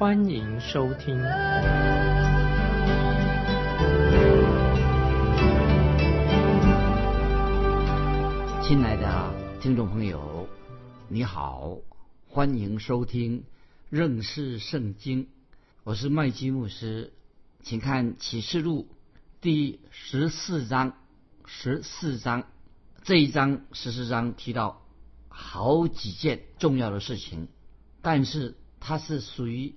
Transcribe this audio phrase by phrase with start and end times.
[0.00, 1.14] 欢迎收听。
[8.62, 10.48] 亲爱的听众朋友，
[11.06, 11.76] 你好，
[12.26, 13.44] 欢迎收听
[13.90, 15.28] 认识圣经。
[15.84, 17.12] 我是麦基牧师，
[17.62, 18.88] 请看启示录
[19.42, 20.94] 第十四章。
[21.44, 22.44] 十四章
[23.02, 24.80] 这一章十四章提到
[25.28, 27.48] 好几件重要的事情，
[28.00, 29.74] 但是它是属于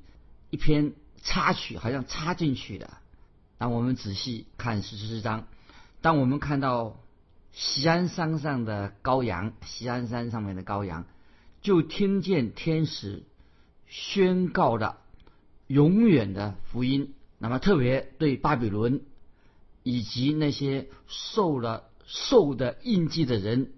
[0.53, 2.91] 一篇插曲，好像插进去的。
[3.57, 5.47] 当我们仔细看十四章，
[6.01, 6.99] 当我们看到
[7.51, 11.07] 西安山上的羔羊，西安山上面的羔羊，
[11.63, 13.23] 就听见天使
[13.87, 14.97] 宣告的
[15.65, 17.15] 永远的福音。
[17.39, 19.01] 那么特别对巴比伦。
[19.85, 23.73] 以及那些受了受的印记的人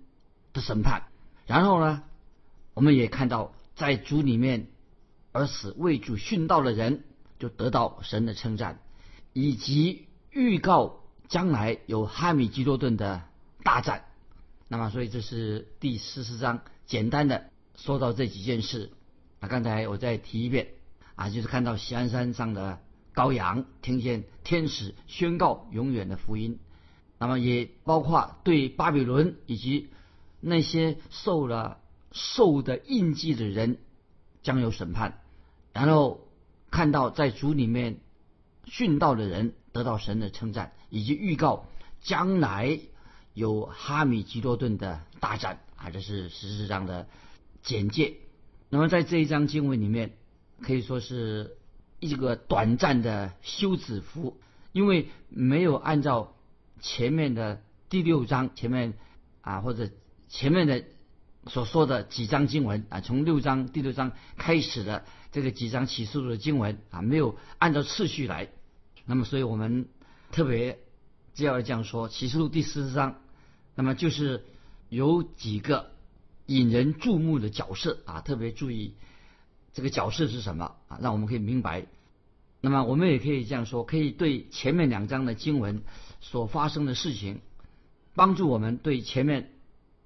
[0.53, 1.07] 的审判，
[1.47, 2.03] 然后呢，
[2.75, 4.67] 我们也看到在主里面
[5.35, 7.03] 而死为主殉道的人
[7.39, 8.79] 就得到神的称赞，
[9.33, 13.23] 以及预告将来有哈米基多顿的
[13.61, 14.05] 大战。
[14.69, 18.91] 那么，所以这是第十四章简单的说到这几件事。
[19.41, 20.69] 那刚才我再提一遍
[21.15, 22.79] 啊，就是看到喜安山上的。
[23.13, 26.59] 羔羊听见天使宣告永远的福音，
[27.17, 29.87] 那么也包括对巴比伦以及
[30.41, 31.79] 那些受了
[32.11, 33.77] 受的印记的人
[34.43, 35.21] 将有审判，
[35.75, 36.27] 然后
[36.71, 37.97] 看到在主里面
[38.65, 41.67] 殉道的人得到神的称赞，以及预告
[42.01, 42.79] 将来
[43.33, 47.07] 有哈米吉多顿的大战啊，这是十四章的
[47.61, 48.15] 简介。
[48.69, 50.17] 那么在这一章经文里面
[50.61, 51.57] 可以说是。
[52.01, 54.37] 一个短暂的休止符，
[54.73, 56.35] 因为没有按照
[56.81, 58.93] 前面的第六章前面
[59.41, 59.89] 啊或者
[60.27, 60.83] 前面的
[61.47, 68.49] 所说的几章经文啊，从六章第六章开始的这个几章启示录的经文啊，没有按照次序来。
[69.05, 69.87] 那么，所以我们
[70.31, 70.79] 特别
[71.33, 73.21] 就要这样说，启示录第四十章，
[73.75, 74.43] 那么就是
[74.89, 75.91] 有几个
[76.47, 78.95] 引人注目的角色啊，特别注意。
[79.73, 80.97] 这个角色是什么啊？
[81.01, 81.85] 让我们可以明白。
[82.61, 85.83] 那么我们也可以这样说，可以对前面两章的经文
[86.21, 87.41] 所发生的事情，
[88.15, 89.51] 帮助我们对前面，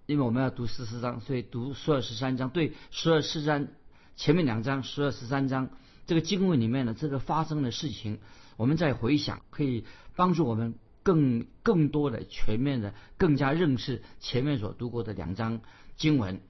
[0.09, 3.67] 因为我们要读十四章，所以读十二十三章，对十二十三
[4.15, 5.69] 前面两章十二十三章
[6.07, 8.17] 这个经文里面的这个发生的事情，
[8.57, 15.61] 我们再回想，可以帮助我们更更多的全面的更加认识前面所读过的两章
[15.95, 16.41] 经文。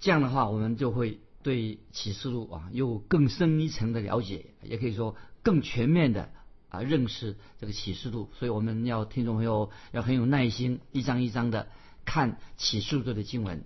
[0.00, 1.20] 这样的话，我们就会。
[1.44, 6.30] 对启示录啊，有更深一层的了解，也可以说更全面的
[6.70, 8.30] 啊认识这个启示录。
[8.38, 11.68] 所以我们要听众朋友要很有耐心，一张一张的
[12.04, 13.64] 看启示录的经文。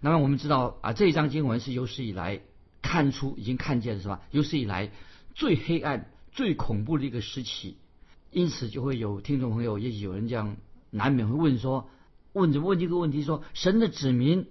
[0.00, 2.40] 那么我们知道啊，这一章经文是有史以来
[2.82, 4.20] 看出已经看见了是吧？
[4.30, 4.90] 有史以来
[5.34, 7.76] 最黑暗、最恐怖的一个时期。
[8.30, 10.56] 因此就会有听众朋友，也许有人这样
[10.90, 11.88] 难免会问说，
[12.32, 14.46] 问着问这个问题说，神的子民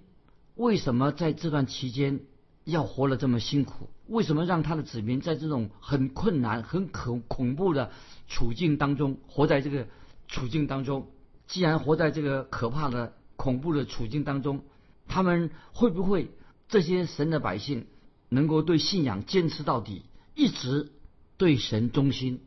[0.54, 2.20] 为什么在这段期间？
[2.66, 7.90] 要活了这么辛苦，为什么让他的子民在这种很困难、很恐恐怖的
[8.28, 9.88] 处境当中活在这个
[10.28, 11.08] 处境当中？
[11.46, 14.60] 既然活在这个可怕的、恐怖的处境当中，
[15.08, 16.30] 他们会不会
[16.68, 17.86] 这些神的百姓
[18.28, 20.02] 能够对信仰坚持到底，
[20.34, 20.92] 一直
[21.38, 22.42] 对神忠心？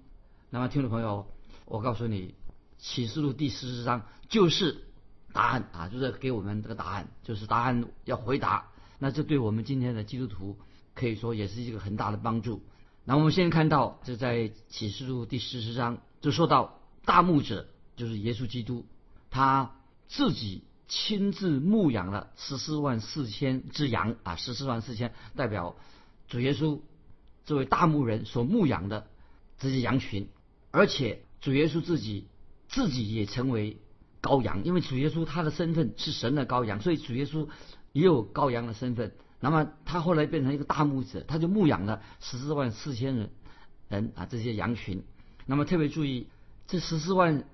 [0.52, 1.26] 那么，听众朋友，
[1.66, 2.28] 我告诉你，
[2.78, 4.84] 《启示录》第十四章就是
[5.31, 8.68] 答案啊，就是给我们这个答案，就是答案要回答。
[9.00, 10.60] 那这对我们今天的基督徒
[10.94, 12.62] 可以说也是一个很大的帮助。
[13.04, 18.86] 那我们现在看到，这在启示录第十四章就说到大牧者就是耶稣基督，
[19.31, 19.72] 他
[20.07, 25.75] 自己亲自牧养了十四万四千只羊啊，十四万四千代表
[26.27, 26.80] 主耶稣
[27.45, 29.07] 这位大牧人所牧养的
[29.57, 30.30] 这些羊群，
[30.71, 32.27] 而且主耶稣自己
[32.68, 33.77] 自己也成为
[34.21, 37.47] 羔羊，因为主耶稣他的身份是神的羔羊，所以主耶稣。
[37.94, 43.29] 也有羔羊的身份，那么他后来变成一个大牧者，他就牧养了十四万四千人
[43.88, 45.03] 人啊这些羊群。
[45.45, 46.27] 那么特别注意，
[46.65, 47.47] 这十四万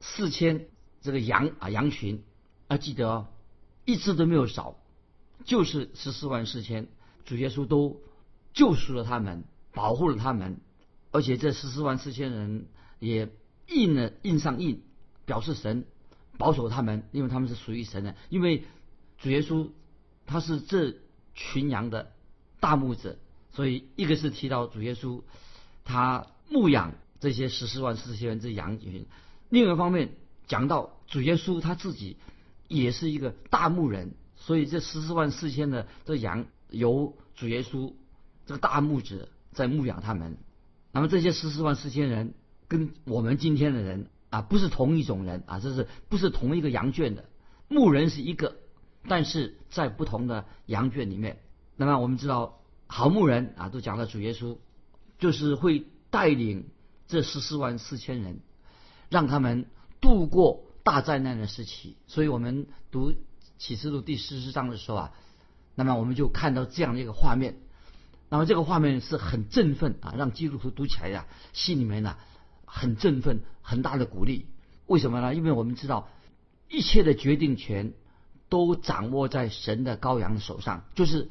[0.00, 0.64] 四千
[1.02, 2.22] 这个羊啊羊群，
[2.72, 3.28] 要记得哦，
[3.84, 4.76] 一只都没有少，
[5.44, 6.88] 就是十四万四千，
[7.26, 8.00] 主耶稣都
[8.54, 10.58] 救赎了他们，保护了他们，
[11.10, 12.66] 而且这十四万四千人
[12.98, 13.28] 也
[13.68, 14.82] 印了印上印，
[15.26, 15.84] 表示神
[16.38, 18.16] 保守他们，因为他们是属于神的。
[18.30, 18.64] 因为
[19.18, 19.68] 主耶稣
[20.24, 20.94] 他是这
[21.34, 22.10] 群羊的
[22.58, 23.18] 大牧者，
[23.52, 25.22] 所以一个是提到主耶稣
[25.84, 29.06] 他牧养这些十四万四千人这羊群，
[29.50, 30.14] 另外一方面
[30.46, 32.16] 讲到主耶稣他自己
[32.80, 37.92] 也是一个大牧人，所以这十四万四千的这羊由主耶稣
[38.46, 40.38] 这个大牧者在牧养他们。
[40.92, 42.34] 那么这些十四万四千人
[42.68, 47.24] 跟我们今天的人啊不是同一种人啊，这是不是同一个羊圈的
[47.68, 48.56] 牧人是一个，
[49.08, 51.38] 但是在不同的羊圈里面。
[51.76, 54.58] 那么我们知道好牧人啊，都讲了主耶稣
[55.18, 56.68] 就是会带领
[57.06, 58.40] 这十四万四千人，
[59.08, 59.66] 让他们
[60.00, 61.96] 度过大灾难的时期。
[62.06, 63.14] 所以我们读
[63.58, 65.12] 启示录第十四章的时候啊，
[65.74, 67.56] 那么我们就看到这样的一个画面。
[68.28, 72.16] 那么这个画面是很振奋啊，让基督徒读起来呀，心里面呢
[72.64, 74.46] 很振奋，很大的鼓励。
[74.86, 75.34] 为什么呢？
[75.34, 76.08] 因为我们知道
[76.68, 77.92] 一切的决定权
[78.48, 81.28] 都掌握在神的羔羊的手上，就是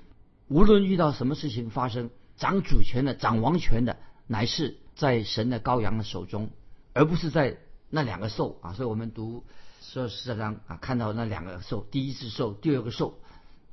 [0.47, 3.97] 无论遇到什么事情发生，掌主权的、掌王权的，
[4.27, 6.51] 乃是在神的羔羊的手中，
[6.93, 7.57] 而不是在
[7.91, 8.73] 那两个兽啊。
[8.73, 9.45] 所以我们读
[9.81, 13.19] 十二十章啊，看到那两个兽，第一只兽，第二个兽。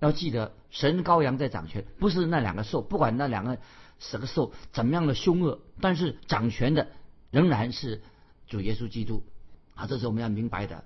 [0.00, 2.82] 要记得，神羔羊在掌权，不是那两个兽。
[2.82, 3.58] 不管那两个
[3.98, 6.88] 什么兽怎么样的凶恶，但是掌权的
[7.32, 8.02] 仍然是
[8.46, 9.24] 主耶稣基督
[9.74, 9.86] 啊！
[9.88, 10.84] 这是我们要明白的。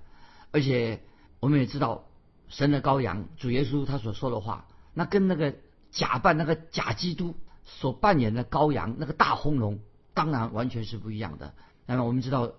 [0.51, 1.03] 而且
[1.39, 2.05] 我们也知道，
[2.47, 5.53] 神的羔羊主耶稣他所说的话，那跟那个
[5.91, 9.79] 假扮那个假基督所扮演的羔羊那个大轰龙，
[10.15, 11.53] 当然完全是不一样的。
[11.85, 12.51] 那么我们知道，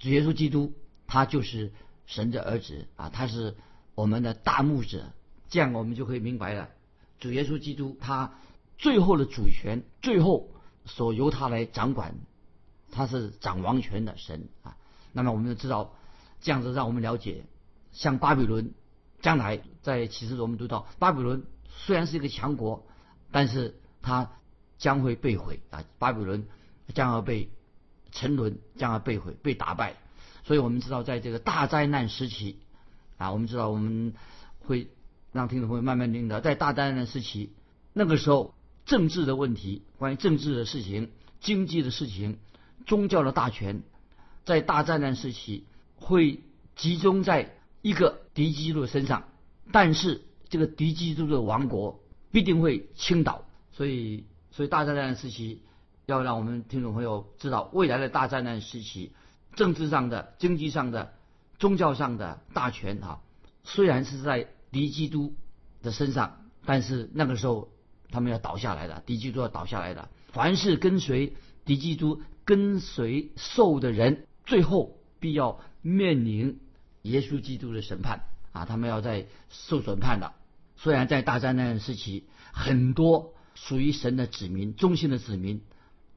[0.00, 0.72] 主耶稣基督
[1.06, 1.72] 他就是
[2.06, 3.54] 神的儿子啊，他是
[3.94, 5.12] 我们的大牧者。
[5.48, 6.70] 这样我们就可以明白了，
[7.18, 8.32] 主耶稣基督他
[8.78, 10.48] 最后的主权，最后
[10.84, 12.14] 所由他来掌管，
[12.92, 14.76] 他是掌王权的神啊。
[15.12, 15.92] 那么我们就知道，
[16.40, 17.44] 这样子让我们了解，
[17.90, 18.72] 像巴比伦
[19.20, 22.86] 将来在启示我们读到，巴比伦虽然是一个强国，
[23.32, 24.30] 但是他
[24.78, 26.46] 将会被毁啊，巴比伦
[26.94, 27.50] 将要被
[28.12, 29.96] 沉沦，将要被毁，被打败。
[30.44, 32.58] 所以我们知道，在这个大灾难时期
[33.18, 34.14] 啊，我们知道我们
[34.60, 34.88] 会。
[35.32, 37.52] 让听众朋友慢慢明白，在大灾难时期，
[37.92, 38.52] 那个时候
[38.84, 42.36] 政治的问题、关于政治的事情、经济的事情、
[42.84, 43.82] 宗教的大权，
[44.44, 46.40] 在大灾难时期会
[46.74, 49.28] 集中在一个敌基督身上，
[49.70, 52.00] 但是这个敌基督的王国
[52.32, 53.44] 必定会倾倒。
[53.70, 55.62] 所以，所以大灾难时期
[56.10, 59.12] 要让我们听众朋友知道，未来的大灾难时期，
[59.54, 61.12] 政治上的、经济上的、
[61.58, 63.20] 宗教上的大权啊，
[63.64, 64.48] 虽然是在。
[64.72, 65.34] 敌基督
[65.82, 67.70] 的身上，但是那个时候
[68.12, 70.08] 他们要倒下来的，敌基督要倒下来的。
[70.28, 71.34] 凡是跟随
[71.64, 76.60] 敌基督、跟随兽的人，最后必要面临
[77.02, 78.20] 耶稣基督的审判
[78.52, 78.64] 啊！
[78.64, 80.34] 他们要在受审判的。
[80.76, 85.62] 虽然在大灾难时期，很多属于神的子民、忠心的子民，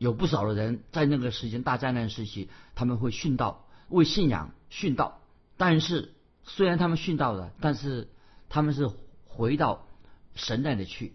[0.04, 5.22] 有不少的人在那个时间大灾难时期，他们会殉道，为信仰殉道。
[5.56, 6.12] 但是
[6.44, 8.10] 虽然他们殉道了，但是
[8.50, 8.92] 他们是
[9.26, 9.88] 回到
[10.36, 11.14] 神那里去，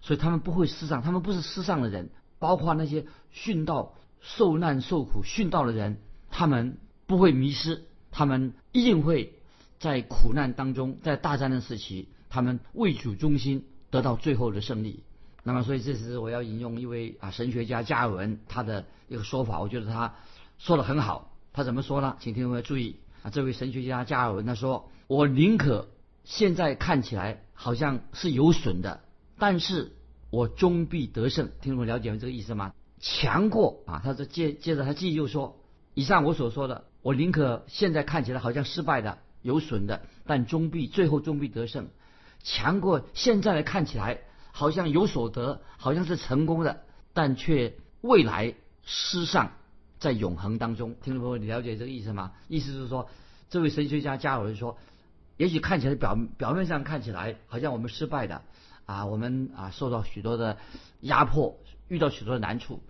[0.00, 2.08] 所以他们不会失丧，他们不是失丧的人。
[2.38, 3.04] 包括那些
[3.34, 5.98] 殉道、受难、受苦、殉道的人，
[6.30, 9.34] 他们不会迷失，他们一定会
[9.78, 15.04] 在苦难当中，在大灾难时期，他们为主忠心，得到最后的胜利。
[15.42, 20.14] 那么，所以这时我要引用一位啊神学家加尔文他的一个说法，我觉得他
[20.58, 21.32] 说的很好。
[21.52, 22.16] 他怎么说呢？
[22.20, 25.88] 请听众们注意啊，这位神学家加尔文他说：“我宁可。”
[26.22, 29.00] 现在看起来好像是有损的，
[29.38, 29.96] 但是
[30.28, 31.50] 我终必得胜。
[31.62, 32.74] 听众了解这个意思吗？
[33.00, 34.02] 强过啊！
[34.04, 35.58] 他这接接着他继续又说：
[35.94, 41.88] 以上我所说的，我宁可现在看起来好像失败的、有损的，但终必最后终必得胜，
[42.44, 44.20] 强过现在的看起来
[44.60, 48.52] 好像有所得、好像是成功的，但却未来
[48.84, 49.52] 失丧
[49.98, 50.96] 在永恒当中。
[51.02, 52.32] 听众朋友，你了解这个意思吗？
[52.46, 53.08] 意思是说，
[53.48, 54.76] 这位神学家加尔文说。
[55.38, 58.42] 也许看起来表表面上看起来好像我们失败的
[58.84, 60.58] 啊，我们啊受到许多的
[61.00, 62.82] 压迫，遇到许多的难处，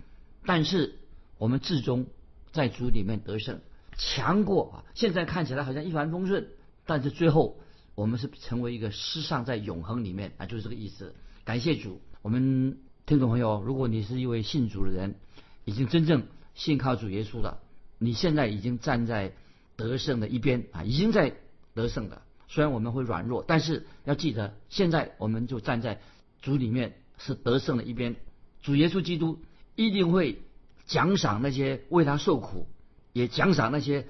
[0.44, 0.98] 但是
[1.38, 2.06] 我们至终
[2.50, 3.60] 在主里面得胜，
[3.96, 4.76] 强过啊。
[4.94, 6.48] 现在看起来好像一帆风顺，
[6.84, 7.60] 但是最后
[7.94, 11.14] 我们是成为一个失上在永恒里面啊，就是这个意思。
[11.44, 15.16] 感谢主，我们听众朋友，如果你是一位信主的人，
[15.64, 17.60] 已经真正信靠主耶稣了，
[17.98, 19.32] 你现在已经站在
[19.74, 21.34] 得胜的一边啊，已经在
[21.74, 22.22] 得胜了。
[22.46, 26.00] 虽然我们会软弱，但是要记得，现在我们就站在
[26.42, 28.16] 主里面是得胜的一边。
[28.62, 29.40] 主耶稣基督
[29.76, 30.42] 一定会
[30.84, 32.68] 奖赏那些为他受苦，
[33.12, 34.06] 也奖赏那些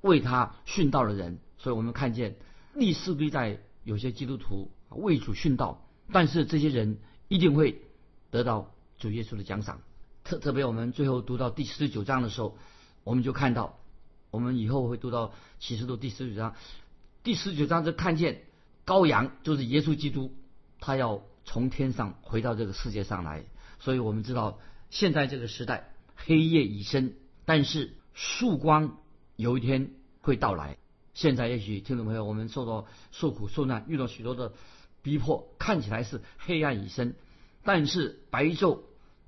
[0.00, 1.38] 为他殉道的人。
[1.58, 2.34] 所以我们看见
[2.74, 7.80] 历世历代有些基督徒为主殉道，但是这些人一定会
[8.30, 9.80] 得到主耶稣的奖赏。
[10.24, 12.56] 特特别我们最后读到第十九章的时候，
[13.02, 13.80] 我们就看到，
[14.30, 16.54] 我们以后会读到启示录第十九章，
[17.24, 18.42] 第十九章就看见
[18.86, 20.32] 羔羊就是耶稣基督，
[20.78, 23.44] 他要从天上回到这个世界上来。
[23.80, 27.14] 所以我们知道现在这个时代黑夜已深，
[27.44, 28.98] 但是曙光
[29.34, 29.90] 有一天
[30.20, 30.76] 会到来。
[31.14, 34.52] 现在也许听众朋友，我们受到受苦受难，遇到许多的
[35.02, 37.14] 逼迫，看起来是黑暗已深，
[37.64, 38.80] 但是白昼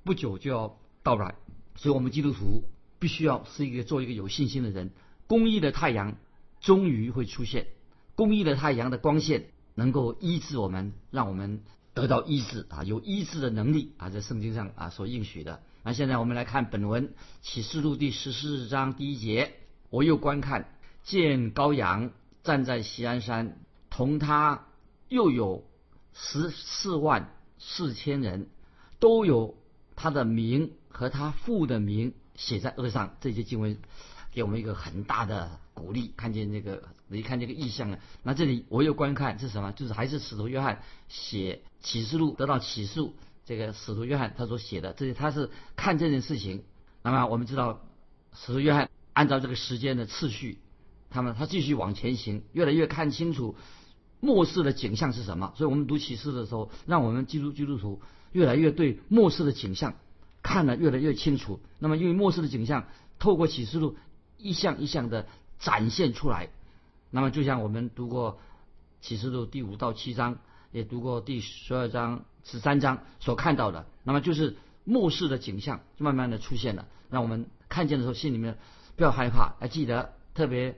[0.03, 0.77] 不久就要。
[1.05, 1.35] 到来，
[1.75, 2.63] 所以我们基督徒
[2.97, 4.89] 必须要是一个做一个有信心的人。
[5.27, 6.15] 公义的太阳
[6.61, 7.67] 终于会出现，
[8.15, 11.61] 公义的太阳的光线能够医治我们，让我们
[11.93, 15.61] 得到医治啊，有医治的能力啊，在圣经上啊所应许的。
[15.83, 17.13] 那现在我们来看本文
[17.43, 19.53] 启示录第十四章第一节，
[19.91, 22.09] 我又观看，见羔羊
[22.41, 23.59] 站在锡安山，
[23.91, 24.65] 同他
[25.07, 25.63] 又有
[26.13, 28.47] 十四万四千人，
[28.99, 29.55] 都有
[29.95, 30.71] 他的名。
[30.97, 33.77] 和他父的名写在额上，这些经文
[34.31, 36.13] 给我们一个很大的鼓励。
[36.15, 37.99] 看见这个，一看这个意象了。
[38.23, 39.73] 那这里我又观看是什么？
[39.73, 43.11] 就是还是使徒约翰写启示录得到启示，
[43.43, 46.63] 这个使徒约翰他所写的，这些他是看这件事情。
[47.03, 47.81] 那么我们知道，
[48.33, 50.59] 使徒约翰按照这个时间的次序，
[51.09, 53.57] 他们他继续往前行，越来越看清楚
[54.25, 55.53] 末世的景象是什么。
[55.55, 58.01] 所以我们读启示的时候，让我们基督基督徒
[58.31, 59.93] 越来越对末世的景象。
[60.47, 61.59] 看得越来越清楚。
[61.79, 62.85] 那么，因为末世的景象
[63.17, 63.95] 透过启示录
[64.37, 65.25] 一项一项的
[65.57, 66.49] 展现出来。
[67.09, 68.37] 那么，就像我们读过
[69.01, 70.37] 启示录第五到七章，
[70.71, 76.85] 也读过第十二章、十三章所看到的，那么就是末世的景象慢慢的出现了。
[77.09, 78.59] 让我们看见的时候，心里面
[78.95, 80.77] 不要害怕，要记得特别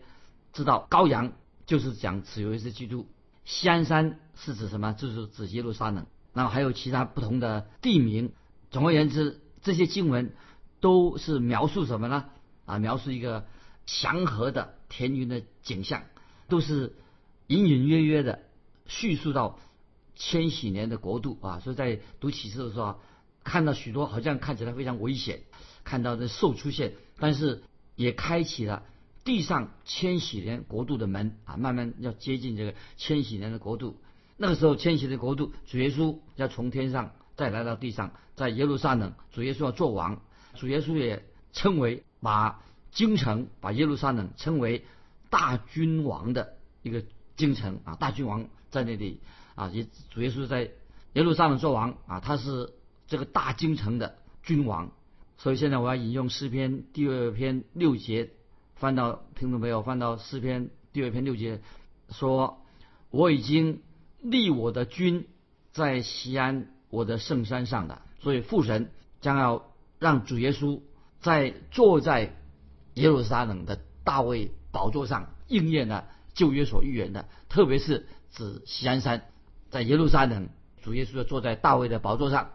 [0.53, 1.33] 知道羔羊
[1.65, 3.05] 就是讲此为是基督。
[3.47, 4.93] 西安山是指什么？
[4.93, 6.05] 就是指耶路撒冷。
[6.33, 8.31] 然后还有其他不同的地名。
[8.69, 9.41] 总而言之。
[9.63, 10.33] 这些经文
[10.79, 12.29] 都是描述什么呢？
[12.65, 13.45] 啊，描述一个
[13.85, 16.03] 祥和的田园的景象，
[16.47, 16.95] 都是
[17.47, 18.43] 隐隐约约的
[18.85, 19.59] 叙述到
[20.15, 21.59] 千禧年的国度啊。
[21.59, 22.97] 所以在读启示的时候，
[23.43, 25.41] 看到许多好像看起来非常危险，
[25.83, 27.63] 看到这兽出现，但是
[27.95, 28.83] 也开启了
[29.27, 33.99] 地上千禧年国度的门啊，慢慢要接近这个千禧年的国度。
[34.37, 37.11] 那个时候，千禧的国度，主耶稣要从天上。
[37.35, 40.21] 再来到地上，在耶路撒冷，主耶稣要做王，
[40.55, 44.85] 主耶稣也称为把京城，把耶路撒冷称为
[45.29, 47.03] 大君王的一个
[47.35, 49.19] 京城啊，大君王在那里
[49.53, 50.71] 啊，也主耶稣在
[51.13, 52.73] 耶路撒冷做王啊，他是
[53.07, 54.91] 这个大京城的君王。
[55.37, 58.31] 所以现在我要引用诗篇第二篇六节，
[58.79, 61.61] 翻到听众朋友翻到诗篇第二篇六节，
[62.09, 62.63] 说
[63.11, 63.81] 我已经
[64.21, 65.27] 立我的君
[65.71, 66.67] 在西安。
[66.89, 70.79] 我的圣山上的，所以父神将要让主耶稣
[71.19, 72.33] 在坐在
[72.93, 79.25] 耶路撒冷的大卫宝座上，应验了旧约所预言的，特别是指西安山，
[79.69, 80.47] 在耶路撒冷，
[80.81, 82.51] 主耶稣要坐在大卫的宝座上，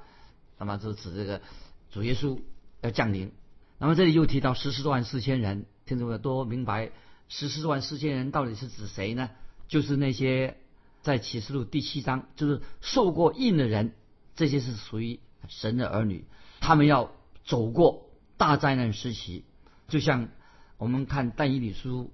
[0.58, 1.42] 那么是指这个
[1.90, 2.40] 主耶稣
[2.80, 3.32] 要降临。
[3.82, 6.92] 那么这里又提到十四万四千人，听众们都明白
[7.28, 9.28] 十四万四千人到底是指谁呢？
[9.66, 10.56] 就是那些
[11.00, 13.92] 在启示录第七章，就是受过印的人。
[14.36, 16.24] 这些是属于神的儿女，
[16.60, 17.10] 他们要
[17.44, 19.42] 走过大灾难时期，
[19.88, 20.28] 就像
[20.78, 22.12] 我们看但以理书，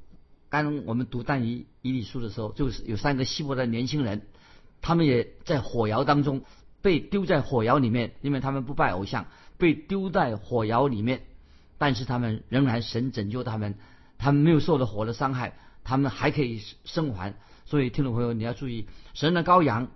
[0.49, 4.23] 刚我们读但以以理书的时候，就是有三个希伯的年轻人，
[4.81, 6.45] 他们也在火窑当中
[6.81, 9.27] 被丢在火窑里面，因为他们不拜偶像，
[9.59, 11.27] 被丢在火窑里面，
[11.79, 13.79] 但是他们仍然神拯救他们，
[14.19, 17.35] 他们没有受到火的伤害，他们还可以生还。
[17.65, 19.89] 所以听众朋友你要注意，神的羔羊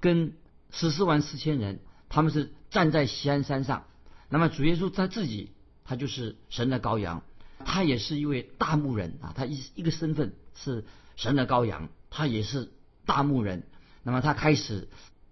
[0.00, 0.32] 跟。
[0.76, 3.84] 十四万四千人，他们是站在锡安山上。
[4.28, 5.52] 那么主耶稣他自己，
[5.84, 7.22] 他就是神的羔羊，
[7.64, 9.32] 他也是一位大牧人啊。
[9.36, 12.72] 他一一个身份是神的羔羊，他也是
[13.06, 13.62] 大牧人。
[14.02, 14.88] 那么他开始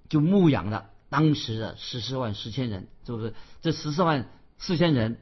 [0.08, 4.28] 就牧养了当时的十四万四千人，是不是这十四万
[4.58, 5.18] 四千人，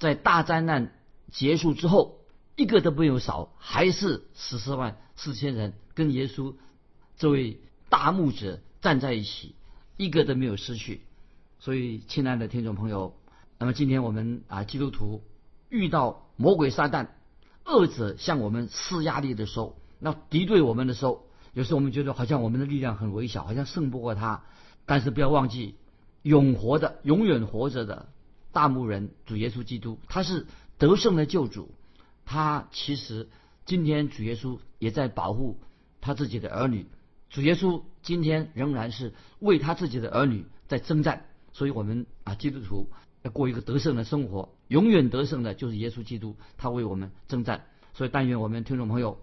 [0.00, 0.92] 在大灾难
[1.30, 2.18] 结束之后，
[2.56, 6.54] 一个都没有少，还是十四万四千人跟耶稣
[7.16, 9.54] 这位大牧者站在一起。
[9.96, 11.02] 一个都没有失去，
[11.58, 13.14] 所以亲爱的听众朋友，
[13.58, 15.22] 那么今天我们啊基督徒
[15.68, 17.08] 遇到魔鬼撒旦
[17.66, 24.42] 恶者向我们施压力的时候，那敌对我们的时候，有时候我们觉得好像我们的力量很微小，好像胜不过他。
[24.86, 25.74] 但是不要忘记，
[26.22, 28.08] 永活的、永远活着的
[28.52, 30.46] 大牧人主耶稣基督，他是
[30.78, 31.74] 得胜的救主。
[32.24, 33.28] 他其实
[33.66, 35.58] 今天主耶稣也在保护
[36.00, 36.86] 他自己的儿女。
[37.28, 41.26] 主耶稣今天仍然是为他自己的儿女在征战。
[41.52, 42.90] 所以我们啊，基督徒
[43.22, 47.66] 要过一个得胜的生活，永远得胜的就是耶稣基督，他为我们征战。
[47.92, 49.18] 所以但愿我们听众朋友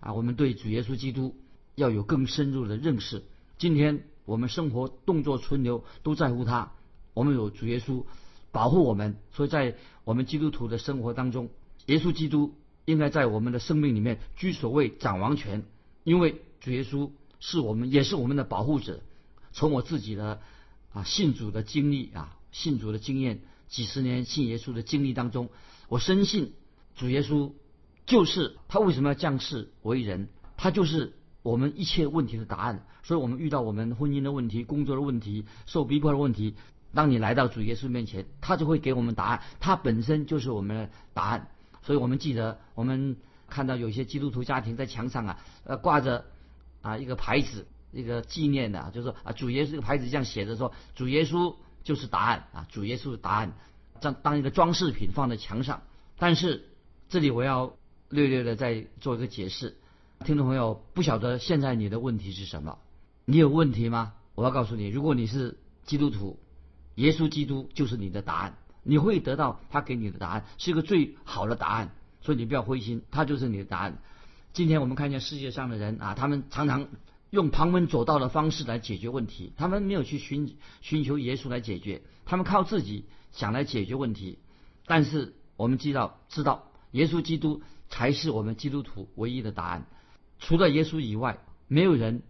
[0.00, 1.34] 啊，我们对主耶稣基督
[1.74, 3.24] 要有更深入的认识。
[3.56, 6.72] 今天我们生活动作存留都在乎他，
[7.14, 8.04] 我们有主耶稣
[8.52, 11.48] 保护我们，所以在我们基督徒的生活当中，
[11.86, 12.54] 耶稣基督
[12.84, 15.64] 应该在我们的生命里面居首位掌王权，
[16.04, 19.00] 因为主耶稣是我们也是我们的保护者。
[19.52, 20.40] 从我自己的
[20.92, 25.48] 啊信主的经历啊信主的经验，几十年信耶稣的经历当中，
[25.88, 26.52] 我深信
[26.94, 27.52] 主耶稣
[28.04, 32.86] 就是他为什么要降世为人，他就是我们一切问题的答案。
[33.04, 36.54] 所以我们遇到我们婚姻的问题、工作的问题、受逼迫的问题，
[36.94, 39.42] 当你来到主耶稣面前，他就会给我们答案。
[39.60, 41.48] 他本身就是我们的答案。
[41.82, 43.16] 所以我们记得，我们
[43.48, 46.26] 看到有些基督徒家庭在墙上啊，呃，挂着
[46.80, 53.52] 啊一个牌子，一个纪念的，就是说啊，主耶稣这个牌子这样写着说，主耶稣就是答案啊，主耶稣的答案，
[54.00, 55.82] 当当一个装饰品放在墙上。
[56.18, 56.68] 但是
[57.08, 57.74] 这里我要
[58.10, 59.76] 略略的再做一个解释，
[60.24, 62.78] 听众朋友不晓得现在你的问题是什么？
[63.24, 64.12] 你有问题吗？
[64.34, 66.38] 我要告诉你，如果你是基督徒，
[66.96, 71.94] 耶稣基督就是你的答案，你会得到他给你的答案，是一个最好的答案。
[72.20, 73.98] 所以你不要灰心，他就是你的答案。
[74.52, 76.88] 今天我们看见世界上的人啊，他们常常
[77.30, 84.38] 用旁门左道的方式来解决问题，他们没有去寻寻求耶稣来解决，他们靠自己想来解决问题。
[84.86, 89.86] 但是我们知道，知道耶稣基督才是我们基督徒唯一的答案，
[90.38, 92.22] 除了耶稣以外，没有人。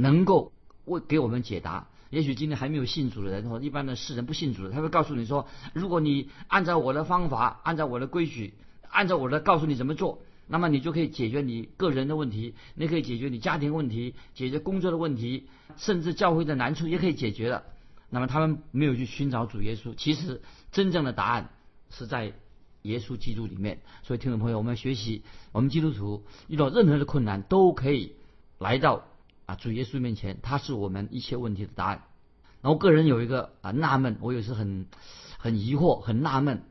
[0.00, 0.52] 能够
[0.84, 1.88] 为给我们解答。
[2.10, 8.54] 也许今天还没有信主的人，或一般的世人不信主的，他会告诉你说：如果你按照我的方法，按照我的规矩，
[8.88, 17.64] 按照我的告诉你怎么做，那么你就可以解决你个人的问题，你可以解决你家庭问题，解决工作的问题，甚至教会的难处也可以解决了。
[18.08, 20.40] 那么他们没有去寻找主耶稣，其实
[20.72, 21.50] 真正的答案
[21.90, 22.32] 是在
[22.82, 23.80] 耶稣基督里面。
[24.02, 28.14] 所以听众朋友，我们要学习，我们基督徒遇到任何的困难，都可以
[28.58, 29.04] 来到。
[29.48, 32.02] 啊，主耶稣面前，他是我们一切问题的答案。
[32.60, 34.86] 然后个人有一个啊纳闷，我也是很
[35.38, 36.64] 很疑惑、很纳闷，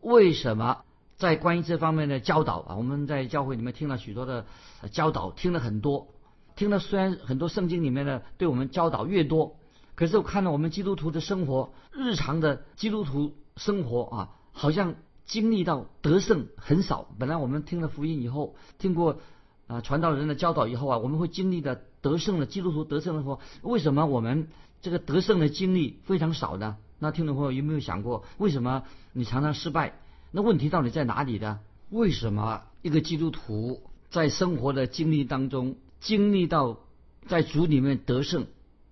[0.00, 0.78] 为什么
[1.16, 4.46] 在关于这方面的教导啊，我们在教会里面听了许多的
[4.90, 6.08] 教导，听了很多，
[6.56, 9.54] 听了虽然很多圣经里面的对我们教导越多，
[9.94, 17.06] 可是我看到我们基督徒的生活，日常的基督徒生活啊，好像经历到得胜很少。
[17.16, 19.20] 本来我们听了福音以后，听过
[19.68, 21.84] 啊传道人的教导以后啊，我们会经历的。
[22.04, 24.48] 得胜的基督徒得胜的说，为什么我们
[24.82, 26.76] 这个得胜的经历非常少呢？
[26.98, 28.82] 那听众朋友有没有想过，为什么
[29.14, 29.98] 你常常失败？
[30.30, 31.60] 那问题到底在哪里呢？
[31.88, 36.78] 为什么一个基督徒在生活的经历当中经历到
[37.26, 38.48] 在主里面得胜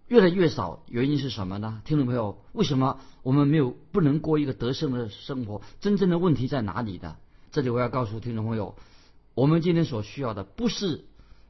[0.09, 0.83] 越来越少？
[0.89, 1.83] 原因是什么呢？
[1.85, 5.61] 听众朋友，为什么我们没有不能过一个得胜的生活？
[5.81, 7.17] 真正的问题在哪里呢？
[7.51, 8.75] 这里我要告诉听众朋友，
[9.35, 11.05] 我们今天所需要的不是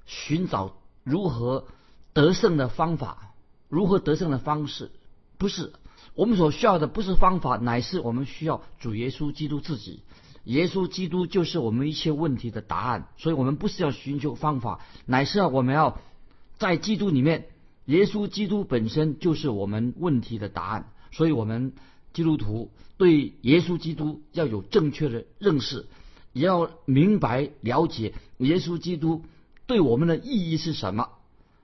[0.06, 0.76] 寻找。
[1.04, 1.66] 如何
[2.12, 3.34] 得胜的方法，
[3.68, 4.90] 如何得胜的方式，
[5.38, 5.72] 不是
[6.14, 10.02] 我们所需要的，不是方法，乃是我们需要主耶稣基督自己。
[10.44, 13.08] 耶稣基督就是我们一切问题的答案。
[13.16, 16.00] 所以，我们不是要寻求方法，乃是要我们要
[16.58, 17.46] 在基督里面，
[17.86, 20.90] 耶稣基督本身就是我们问题的答案。
[21.12, 21.72] 所以，我们
[22.12, 25.86] 基督徒对耶稣基督要有正确的认识，
[26.32, 29.24] 也要明白了解耶稣基督。
[29.72, 31.08] 对我们的意义是什么？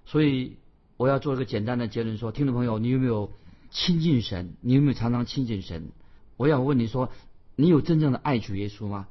[0.06, 0.56] 所以
[0.96, 3.30] 我要做一个简单的结论：说，听众朋友，你有没有
[3.70, 4.54] 亲近神？
[4.62, 5.90] 你有没有常常亲近神？
[6.38, 7.12] 我要问你说，
[7.54, 9.08] 你有真正的爱主耶稣吗？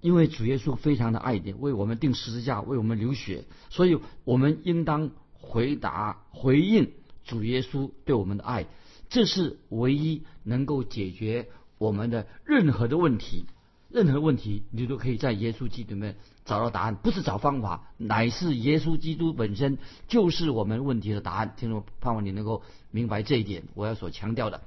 [0.00, 6.90] 因为主耶稣非常的爱你，为我们定十字架，为我们流血，所以我们应当回答、回应
[7.22, 8.66] 主耶稣对我们的爱。
[9.10, 11.46] 这是唯一能够解决
[11.78, 13.44] 我们的任何的问题。
[13.90, 21.54] 任何问题，你都可以在耶稣基督里面找到答案，不是找方法，乃是耶稣基督本身就是我们问题的答案。
[21.56, 24.62] 听众，盼望你能够明白这一点，我要所强调的。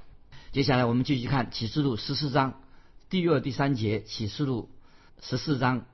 [0.52, 2.60] 接下来我们继续看启示录十四章
[3.08, 4.02] 第二、第三节。
[4.02, 4.68] 启示录
[5.22, 5.86] 十四章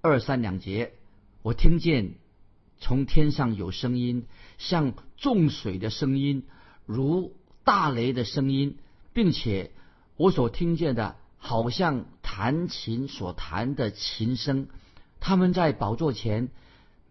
[0.00, 0.94] 二三两节，
[1.42, 2.14] 我听见
[2.80, 4.24] 从天上有声音，
[4.56, 6.44] 像众水的声音，
[6.86, 8.78] 如大雷的声音，
[9.12, 9.72] 并且
[10.16, 11.16] 我所听见的。
[11.38, 14.68] 好像弹琴所弹的琴声，
[15.20, 16.50] 他们在宝座前，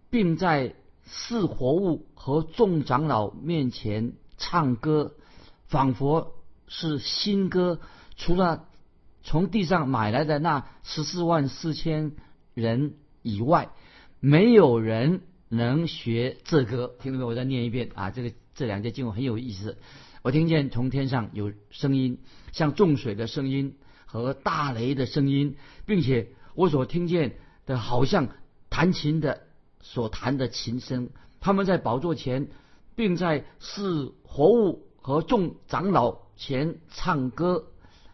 [0.10, 5.16] 并在四活物和众长老面前唱歌，
[5.66, 6.36] 仿佛
[6.68, 7.80] 是新歌。
[8.18, 8.68] 除了
[9.24, 12.12] 从地上买来的那十四万四千
[12.54, 13.70] 人以外，
[14.20, 16.96] 没有人能学这歌。
[17.02, 17.28] 听到没有？
[17.28, 18.12] 我再念一遍啊！
[18.12, 19.78] 这个这两节经文很有意思。
[20.24, 22.20] 我听见从天上有声音，
[22.52, 27.36] 像众水的声音和大雷的声音，并且我所听见
[27.67, 28.30] 的，好像
[28.70, 29.43] 弹琴的
[29.82, 31.10] 所弹的琴声。
[31.39, 32.48] 他们在宝座前，
[32.96, 37.65] 并在四活物和众长老前唱歌，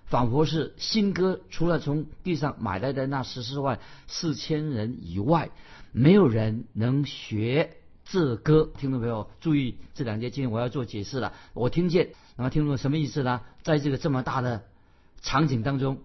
[0.06, 1.40] 仿佛是新歌。
[1.50, 5.52] 除了从地上买来的那十四万四千人以外，
[5.94, 7.78] 没有人能学。
[8.06, 11.32] 这歌，听众朋友注意，这两节经我要做解释了。
[11.54, 13.40] 我听见，那么听众什么意思呢？
[13.64, 14.64] 在这个这么大的
[15.24, 15.98] 场景当中，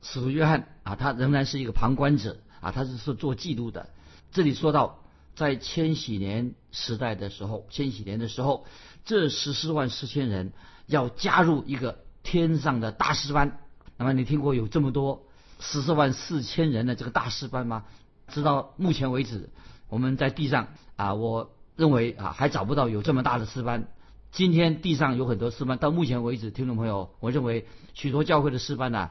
[0.00, 3.90] 使徒约翰啊，他仍然是一个旁观者啊，他是是做记录的。
[4.32, 5.00] 这里说到，
[5.34, 8.64] 在千禧年时代的时候，千禧年的时候，
[9.04, 10.52] 这十四万四千人
[10.86, 13.58] 要加入一个天上的大师班。
[13.96, 15.26] 那么你听过有这么多
[15.58, 17.84] 十四万四千人的这个大师班吗？
[18.28, 19.50] 直到目前为止。
[19.88, 23.88] 我们在地上啊，我认为啊还找不到有这么大的师班。
[24.32, 29.10] 今天地上有很多诗班，到目前为止，听众朋友，我认为许多教会的诗班呢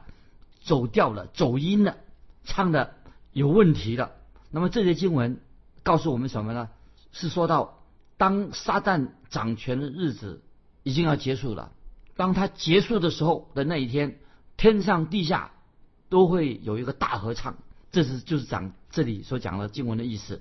[0.62, 1.96] 走调了、走音了，
[2.44, 2.94] 唱的
[3.32, 4.12] 有问题了。
[4.50, 5.40] 那么这些经文
[5.82, 6.70] 告诉我们什么呢？
[7.12, 7.82] 是说到
[8.16, 10.42] 当撒旦掌权的日子
[10.82, 11.72] 已经要结束了，
[12.16, 14.18] 当他结束的时候的那一天，
[14.56, 15.52] 天上地下
[16.08, 17.56] 都会有一个大合唱。
[17.92, 20.40] 这是就是讲这里所讲的经文的意思。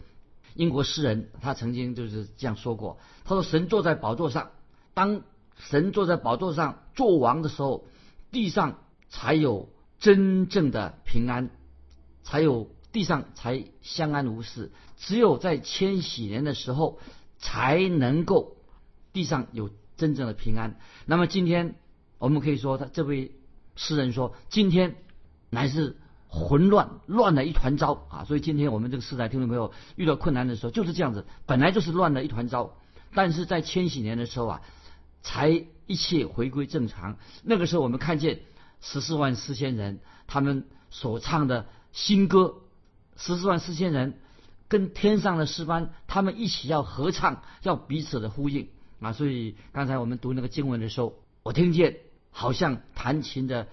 [0.56, 4.52] 英国诗人他曾经就是这样说过：“他说，神坐在宝座上，
[5.00, 5.22] 当
[5.56, 7.88] 神坐在宝座上做王的时候，
[8.32, 11.52] 地上才有真正的平安，
[12.22, 14.74] 才有地上才相安无事。
[14.98, 17.00] 只有在千禧年的时候，
[17.38, 18.58] 才能够
[19.14, 20.78] 地上有真正的平安。
[21.06, 21.76] 那么今天
[22.18, 23.32] 我们可以说，他这位
[23.78, 24.98] 诗人说，今天
[25.50, 25.96] 乃是。”
[26.32, 28.24] 混乱，乱了一团糟啊！
[28.24, 32.78] 所以今天我们这个时代，听众朋友遇到困难的时候就是这样子，本来就是乱了一团糟。
[33.16, 34.62] 但是在千禧年的时候啊，
[35.22, 37.18] 才一切回归正常。
[37.44, 38.42] 那个时候我们看见
[38.82, 42.56] 十四万四千人，他们所唱的新歌，
[43.18, 44.20] 十四万四千人
[44.68, 49.14] 跟天上的诗班，他们一起要合唱，要彼此的呼应啊！
[49.14, 51.98] 所以刚才我们读那个经文的时候，我听见
[52.32, 53.68] 好像弹琴的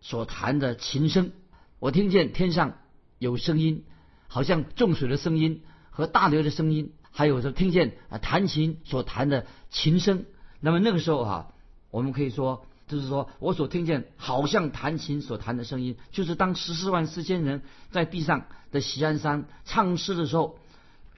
[0.00, 1.30] 所弹的琴声。
[1.78, 2.78] 我听见天上
[3.18, 3.84] 有声音，
[4.28, 10.24] 好像众水的声音和大流的声音，还有说听见啊弹琴所弹的琴声。
[10.62, 11.48] 那么那个时候啊，
[11.90, 20.56] 我们可以说，就是说我所听见好像弹琴所弹的声音，就是当十四万四千人在地上的喜安山唱诗的时候，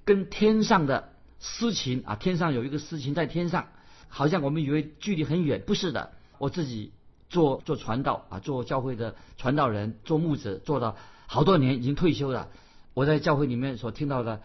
[0.04, 3.68] 跟天上的诗琴啊，天上有一个诗琴在天上，
[4.09, 6.90] 好像我们以为距离很远，不是的，我自己。
[7.30, 10.94] 做做传道啊，做教会的传道人，做牧者，做了
[11.26, 12.48] 好多年，已经退休了。
[12.92, 14.40] 我在教会里面所听到的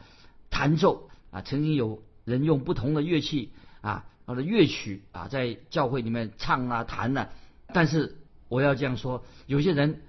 [0.50, 7.30] 弹奏啊，曾经有人用不同的乐器啊，或者乐曲啊，在教会里面唱啊弹啊。
[7.74, 8.16] 但是
[8.48, 10.04] 我要这样说，有些人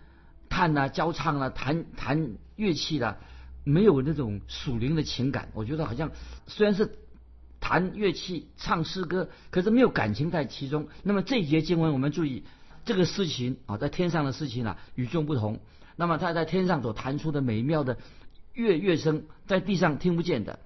[0.51, 3.17] 弹啊、教唱啊、弹弹乐器的，
[3.65, 5.49] 没有那种属灵的情感。
[5.55, 6.11] 我觉得好像
[6.47, 6.99] 虽然是
[7.61, 10.89] 弹乐器、唱诗歌，可是没有感情在其中。
[11.03, 12.45] 那么这一节经文，我们注意。
[12.85, 15.61] 这个事情啊，在天上的事情啊，与众不同。
[15.97, 17.99] 那么他在天上所弹出的美妙的
[18.55, 20.59] 乐乐声，在地上听不见的。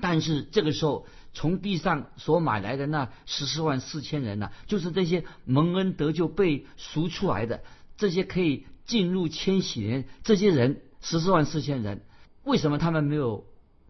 [0.00, 1.06] 但是这个时候，
[1.36, 7.62] 从地上所买来的那十四万四千人呢，就是这些蒙恩得救被赎出来的，
[7.98, 12.00] 这些可以进入千禧年这些人，十四万四千人，
[12.42, 13.44] 为什么他们没有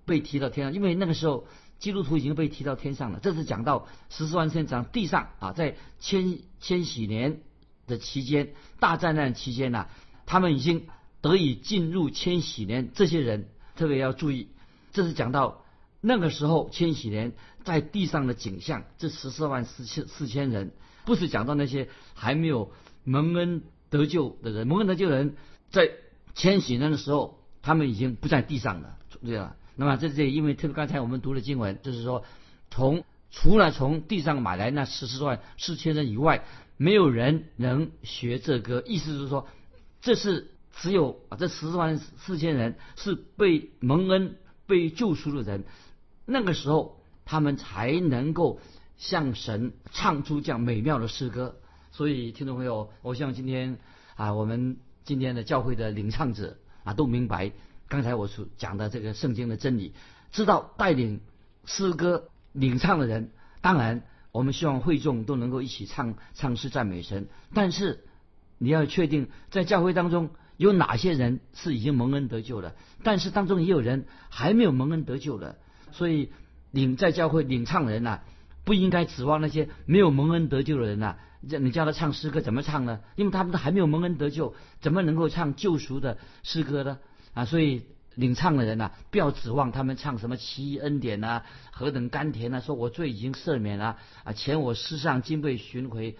[0.04, 0.74] 被提到天上？
[0.74, 1.46] 因为那个时候
[1.78, 3.20] 基督徒已经被提到天上了。
[3.22, 7.42] 这是讲到十四万四千长地上啊，在千千禧年。
[7.88, 9.86] 的期间，大灾难期间呢，
[10.26, 10.88] 他们已经
[11.20, 12.90] 得以进入千禧年。
[12.92, 14.48] 这些人特别要注意，
[14.90, 15.64] 这是讲到
[16.00, 17.32] 那个时候千禧年
[17.64, 18.84] 在地上的景象。
[18.98, 20.72] 这十四万四千四千人，
[21.04, 22.72] 不是讲到那些还没有
[23.04, 24.66] 蒙恩得救的人。
[24.66, 25.36] 蒙恩得救的人
[25.70, 25.90] 在
[26.34, 29.56] 千禧年的时候，他们已经不在地上了，对吧？
[29.74, 32.24] 那么这这因为特别刚才我们读的经文，就是说
[32.70, 36.44] 从除了从地上买来那十四万四千人以外。
[36.78, 39.48] 没有人能学这歌，意思是说，
[40.02, 45.64] 这是只有啊，这十四万四千人是被蒙恩、被救赎的人，
[46.26, 48.60] 那个时候他们才能够
[48.98, 51.56] 向神唱出这样美妙的诗歌。
[51.92, 53.78] 所以，听众朋友，我希望今天
[54.16, 57.52] 啊，我们今天的教会的领唱者啊，都明白
[57.88, 59.94] 刚才我所讲的这个圣经的真理，
[60.32, 61.22] 知道带领
[61.64, 63.30] 诗歌领唱的人，
[63.62, 64.02] 当然。
[64.32, 68.04] 我们希望会众都能够一起唱唱诗赞美神，但是
[68.58, 75.58] 你要确定在教会当中有哪些人是已经蒙恩得救了，但是当中也有人还没有蒙恩得救的，
[75.92, 76.30] 所以
[76.70, 78.20] 领在教会领唱人呐，
[78.64, 81.16] 不应该指望那些没有蒙恩得救的人呐。
[81.40, 83.00] 你叫他唱诗歌怎么唱呢？
[83.14, 86.98] 因为他们都还没有蒙恩得救，怎么能够唱救赎的诗歌呢？
[87.34, 87.82] 啊，所以
[88.16, 96.16] 领唱的人呐，不要指望他们唱什么奇异恩典呐，何等甘甜呐，说我罪已经赦免了啊，前我世上今被寻回。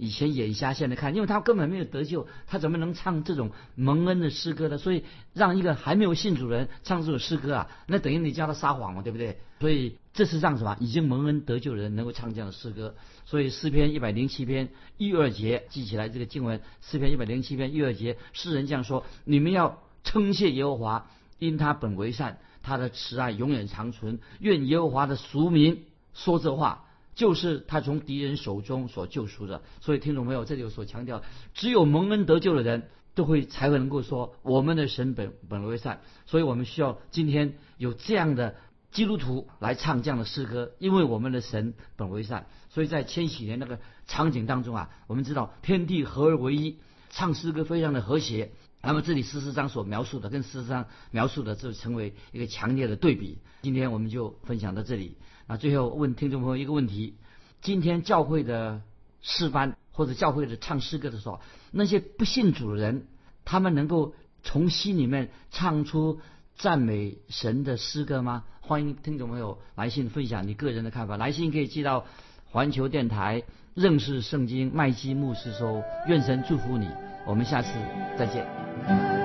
[0.00, 4.78] 以前眼瞎，现在看，因为他根本没有得救，他怎么能唱这种蒙恩的诗歌呢？
[4.78, 9.38] 所以让一个还没有信主人唱这首诗歌啊，那等于你叫他撒谎嘛，对不对？
[9.60, 10.74] 所以这是让什么？
[10.80, 12.94] 已经蒙恩得救的人能够唱这样的诗歌。
[13.26, 24.18] 所以诗篇一百零七篇一二节记起来这个经文，诗篇一百零七篇一二节，诗人这样说：你们要称谢耶和华，因他本为善，他的慈爱永远长存。
[24.38, 25.84] 愿耶和华的俗民
[26.14, 26.86] 说这话。
[27.20, 38.54] 就是他从敌人手中所救赎的，所以听众朋友，这里有所强调，只有蒙恩得救的人都会才会能够说我们的神本本为善，所以我们需要今天有这样的
[38.90, 46.78] 基督徒来唱这样的诗歌，因为我们的神本为善，所以在千禧年那个场景当中啊，我们知道天地合而为一，
[47.10, 48.52] 唱诗歌非常的和谐。
[48.82, 53.36] 那么这里十四章所描述的跟十四章描述的就成为一个强烈的对比。
[53.60, 55.18] 今天我们就分享到这里。
[55.50, 57.16] 啊最后问听众朋友一个问题：
[57.60, 58.82] 今天教会的
[59.20, 61.40] 诗班或者教会的唱诗歌的时候，
[61.72, 63.08] 那些不信主的人，
[63.44, 66.20] 他们能够从心里面唱出
[66.54, 68.44] 赞美神的诗歌吗？
[68.60, 71.16] 欢迎听众朋友来信分享你个人的看法。
[71.16, 72.06] 来信可以寄到
[72.52, 73.42] 环球电台
[73.74, 75.82] 认识圣经麦基牧师收。
[76.06, 76.86] 愿神祝福你，
[77.26, 77.72] 我们下次
[78.16, 79.19] 再见。